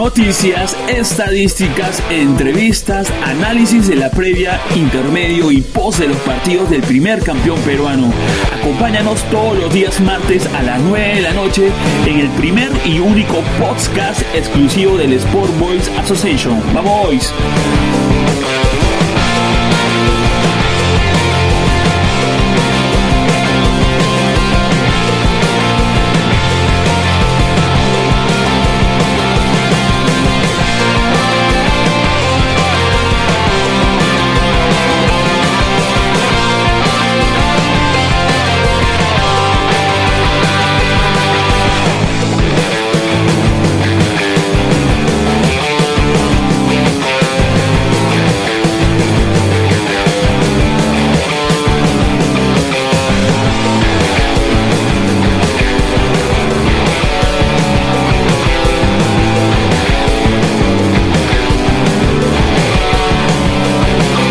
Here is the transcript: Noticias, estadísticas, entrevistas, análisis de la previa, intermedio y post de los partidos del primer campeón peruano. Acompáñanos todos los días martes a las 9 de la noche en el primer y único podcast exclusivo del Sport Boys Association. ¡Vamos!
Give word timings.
Noticias, 0.00 0.74
estadísticas, 0.88 2.02
entrevistas, 2.08 3.12
análisis 3.22 3.86
de 3.86 3.96
la 3.96 4.10
previa, 4.10 4.58
intermedio 4.74 5.52
y 5.52 5.60
post 5.60 5.98
de 5.98 6.08
los 6.08 6.16
partidos 6.20 6.70
del 6.70 6.80
primer 6.80 7.22
campeón 7.22 7.60
peruano. 7.60 8.10
Acompáñanos 8.58 9.22
todos 9.24 9.58
los 9.58 9.74
días 9.74 10.00
martes 10.00 10.46
a 10.54 10.62
las 10.62 10.80
9 10.80 11.16
de 11.16 11.20
la 11.20 11.34
noche 11.34 11.70
en 12.06 12.18
el 12.18 12.30
primer 12.30 12.70
y 12.86 12.98
único 12.98 13.42
podcast 13.58 14.22
exclusivo 14.34 14.96
del 14.96 15.12
Sport 15.12 15.58
Boys 15.58 15.90
Association. 15.98 16.62
¡Vamos! 16.72 17.34